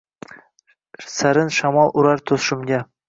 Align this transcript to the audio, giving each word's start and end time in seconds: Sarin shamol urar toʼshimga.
Sarin 1.17 1.53
shamol 1.59 1.93
urar 2.03 2.25
toʼshimga. 2.33 2.83